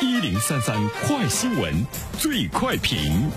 [0.00, 1.74] 一零三三快新闻，
[2.18, 3.28] 最快评。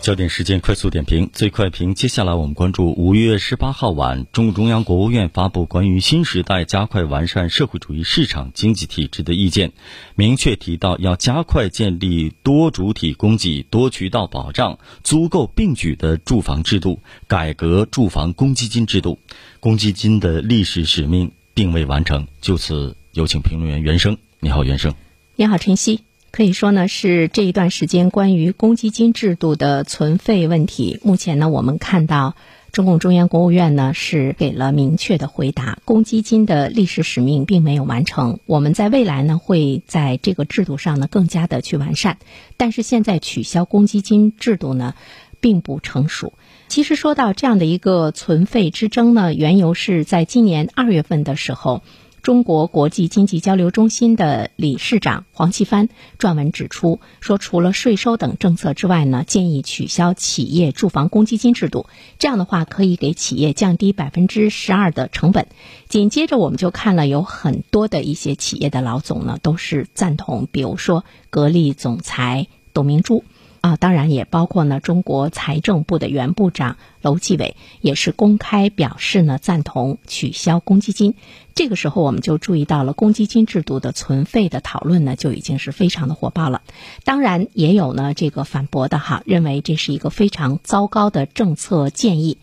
[0.00, 1.94] 焦点时间快速点评，最快评。
[1.94, 9.72] 接下来我们关注五月十八号晚，中共中央、国务院发布关于新时代加快完善社会主义市场经济体制的意见，
[10.16, 19.20] 明确提到要加快建立多主体供给、多渠道保障、租购并举的住房制度，改革住房公积金制度。
[19.60, 22.26] 公积金的历史使命并未完成。
[22.40, 24.18] 就此，有请评论员袁生。
[24.38, 24.94] 你好，袁生。
[25.34, 26.00] 你好，晨曦。
[26.30, 31.00] 可以说呢，是这一段时间关于公积金制度的存废问题。
[31.02, 32.36] 目前呢，我们看到
[32.70, 38.40] 中共中央、国务院呢是给了明确的回答，公积金的历史使命并没有完成。
[38.44, 42.18] 我们在未来呢会在这个制度上呢更加的去完善，
[42.58, 44.94] 但是现在取消公积金制度呢
[45.40, 46.34] 并不成熟。
[46.68, 51.82] 其实说到这样的一个存废之争呢，缘由是在今年二月份的时候。
[52.28, 61.86] 中国国际经济交流中心的理事长黄奇帆撰文指出，说除了税收等政策之外呢，建议取消企业住房公积金制度，
[62.18, 65.46] 这样的话可以给企业降低百分之十二的成本。
[65.88, 73.24] 紧接着，我们就看了有很多的一些企业的老总呢，都是赞同，比如说格力总裁董明珠。
[73.60, 81.14] 啊，当然也包括呢，中国财政部的原部长楼继伟也是公开表示呢赞同取消公积金。
[81.54, 86.62] 这个时候，我们就注意到了公积金制度的存废的讨论呢，就已经是非常的火爆了。
[87.04, 92.38] 当然，也有呢这个反驳的哈，认为这是一个非常糟糕的政策建议。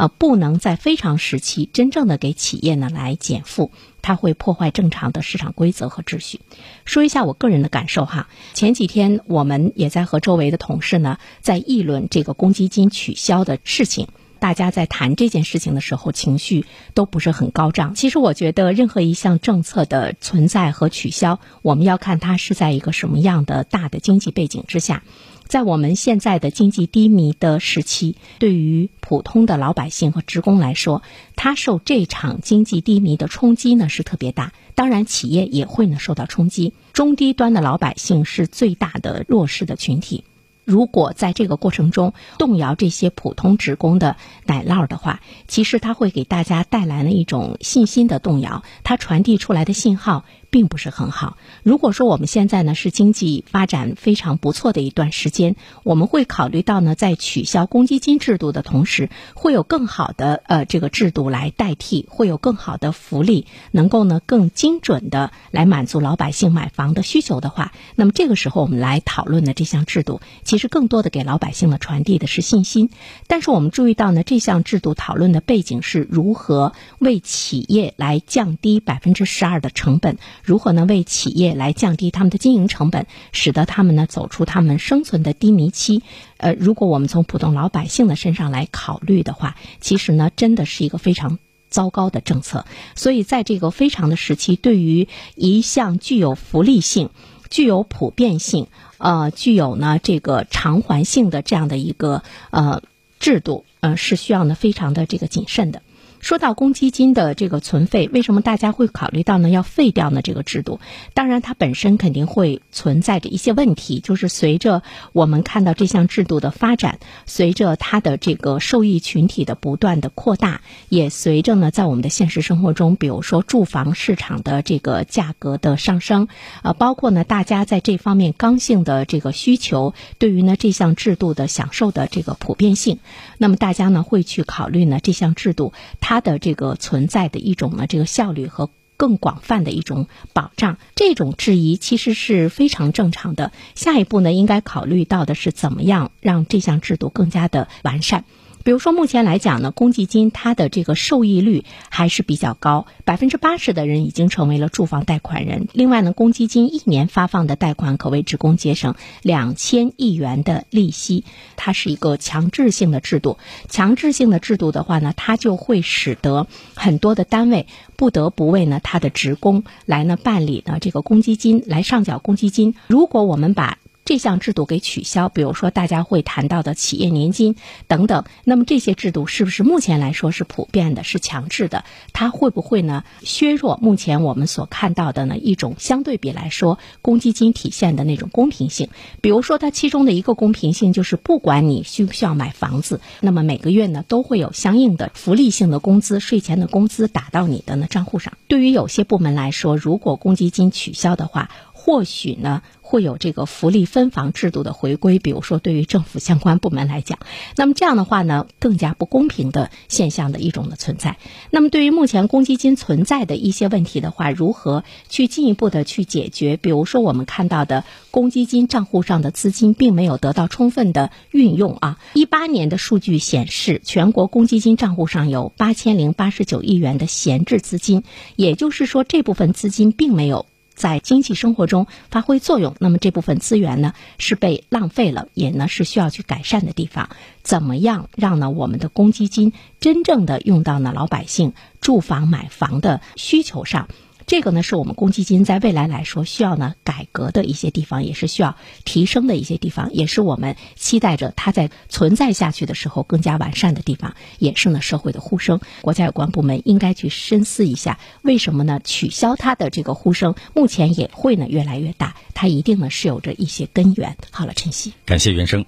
[0.00, 3.70] 呃，不能在非常时期真正的给企业呢来减负，
[4.00, 6.40] 它会破坏正常的市场规则和秩序。
[6.86, 17.94] 说一下我个人的感受哈，前几天我们也在和周围的同事呢在议论这个公积金取消的事情，大家在谈这件事情的时候情绪都不是很高涨。
[17.94, 25.02] 其实我觉得任何一项政策的存在和取消，我们要看它是在一个什么样的大的经济背景之下。
[25.50, 31.02] 在我们现在的经济低迷的时期，对于普通的老百姓和职工来说，
[31.34, 34.52] 他受这场经济低迷的冲击呢是特别大。
[34.76, 36.72] 当然，企业也会呢受到冲击。
[36.92, 40.22] 中低端的老百姓是最大的弱势的群体。
[40.64, 44.14] 如果在这个过程中动摇这些普通职工的
[44.46, 48.62] 奶酪的话，其实它会给大家带来了一种信心的动摇。
[48.84, 50.24] 它传递出来的信号。
[50.50, 51.38] 并不是很好。
[51.62, 72.90] 如果说我们现在呢是经济发展非常不错的一段时间，我们会考虑到呢，在取消公积金制度的同时，会有更好的呃这个制度来代替，会有更好的福利，能够呢更精准的来满足老百姓买房的需求的话，那么这个时候我们来讨论的这项制度，其实更多的给老百姓呢传递的是信心。
[73.26, 80.18] 但是我们注意到呢，这项制度讨论的背景是如何为企业来降低百分之十二的成本。
[80.50, 80.84] 如何呢？
[80.84, 86.02] 为企业来降低他们的经营成本，使得他们呢走出他们生存的低迷期？
[86.38, 92.66] 呃，如果我们从普通老百姓的身上来考虑的话，其实呢，真的是一个非常糟糕的政策。
[92.96, 95.06] 所以，在这个非常的时期，对于
[95.36, 97.10] 一项具有福利性、
[97.48, 98.66] 具有普遍性、
[98.98, 102.82] 呃，具有呢这个偿还性的这样的一个呃
[103.20, 105.82] 制度，呃，是需要呢非常的这个谨慎的。
[106.20, 109.48] 说到公积金的这个存废，为什么大家会考虑到呢？
[109.48, 110.78] 要废掉呢这个制度？
[111.14, 114.00] 当然，它本身肯定会存在着一些问题。
[114.00, 114.82] 就是随着
[115.12, 120.60] 我们看到这项制度的发展，随着它的这个受益群体的不断的扩大，
[120.90, 126.28] 也随着呢在我们的现实生活中，比如说住房市场的这个价格的上升，
[126.62, 132.98] 呃，包括呢大家在这方面刚性的这个需求，对于呢这项制度的享受的这个普遍性，
[133.38, 136.09] 那么大家呢会去考虑呢这项制度它。
[136.10, 143.52] 它的这个存在的一种呢，这个效率和更广泛的一种保障，这种质疑其实是非常正常的。
[143.76, 148.24] 下一步呢，应该考虑到的是怎么样让这项制度更加的完善。
[148.62, 155.66] 比如说，目前来讲呢，公积金它的这个受益率还是比较高，百分之八十的人已经成为了住房贷款人。
[155.72, 161.24] 另外呢，公积金一年发放的贷款可为职工节省两千亿元的利息。
[161.56, 167.66] 它是一个强制性的制度，强制性的制度的话呢，它就会使得很多的单位
[167.96, 172.74] 不得不为呢他的职工来呢办理呢这个公积金来上缴公积金。
[172.88, 177.54] 如果我们把这项制度给取消，比如说大家会谈到的企业年金
[177.86, 181.84] 等等，那么这些制度是不是目前来说是普遍的、是强制的？
[182.12, 188.88] 它会不会呢削弱目前我们所看到的呢一种相对比来说公积金体现的那种公平性？
[189.20, 198.32] 比如说它其中的一个公平性就是，不管你需不需要买房子，那么每个月呢都会有相应的福利性的工资、税前的工资打到你的呢账户上。
[198.48, 202.62] 对于有些部门来说，如果公积金取消的话，或许呢。
[202.90, 207.20] 会有这个福利分房制度的回归，比如说对于政府相关部门来讲，
[207.54, 211.16] 那么这样的话呢，更加不公平的现象的一种的存在。
[211.50, 216.56] 那么对于目前公积金存在的一些问题的话，如何去进一步的去解决？
[216.56, 222.00] 比如说我们看到的公积金账户上的资金并没有得到充分的运用啊。
[222.14, 228.02] 一八年的数据显示，全国公积金账户上有八千零八十九亿元的闲置资金，
[228.34, 230.46] 也就是说这部分资金并没有。
[230.80, 237.10] 在经济生活中发挥作用，那么这部分资源呢是被浪费了，也呢是需要去改善的地方。
[237.42, 243.88] 怎么样让呢我们的公积金真正的用到呢老百姓住房买房的需求上？
[244.30, 248.54] 这个呢，是我们公积金在未来来说需要呢改革的一些地方，也是需要
[248.84, 255.58] 提升的一些地方，也是我们期待着它在存在下去的时候更加完善的地方，也是呢社会的呼声。
[255.80, 258.80] 国家有关部门应该去深思一下，为什么呢？
[258.84, 264.16] 取消它的这个呼声，目前也会呢越来越大，它一定呢是有着一些根源。
[264.30, 265.66] 好了，晨曦，感谢原生。